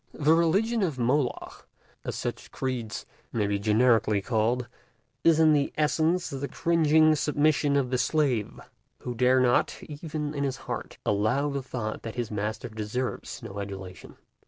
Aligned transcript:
The 0.15 0.33
religion 0.33 0.81
of 0.81 0.97
Moloch—as 0.97 2.15
such 2.15 2.49
creeds 2.49 3.05
may 3.31 3.45
be 3.45 3.59
generically 3.59 4.19
called—is 4.19 5.39
in 5.39 5.69
essence 5.77 6.31
the 6.31 6.47
cringing 6.47 7.13
submission 7.15 7.75
of 7.75 7.91
the 7.91 7.99
slave, 7.99 8.59
who 9.01 9.13
dare 9.13 9.39
not, 9.39 9.77
even 9.83 10.33
in 10.33 10.43
his 10.43 10.57
heart, 10.65 10.97
allow 11.05 11.49
the 11.51 11.61
thought 11.61 12.01
that 12.01 12.15
his 12.15 12.31
master 12.31 12.67
deserves 12.67 13.43
no 13.43 13.59
adulation. 13.59 14.15